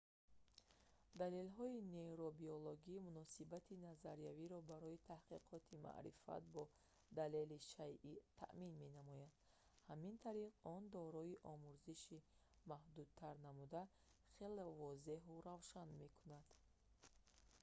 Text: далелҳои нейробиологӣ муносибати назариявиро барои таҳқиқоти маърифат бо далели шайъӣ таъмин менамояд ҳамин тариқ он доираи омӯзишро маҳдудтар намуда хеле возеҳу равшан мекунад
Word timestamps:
далелҳои 1.21 1.77
нейробиологӣ 1.95 2.95
муносибати 3.07 3.75
назариявиро 3.87 4.59
барои 4.71 5.03
таҳқиқоти 5.11 5.81
маърифат 5.87 6.43
бо 6.55 6.63
далели 7.19 7.57
шайъӣ 7.71 8.13
таъмин 8.39 8.73
менамояд 8.83 9.33
ҳамин 9.89 10.15
тариқ 10.25 10.53
он 10.75 10.81
доираи 10.97 11.41
омӯзишро 11.53 12.19
маҳдудтар 12.71 13.35
намуда 13.47 13.81
хеле 14.37 14.65
возеҳу 14.81 15.33
равшан 15.49 15.89
мекунад 16.01 16.47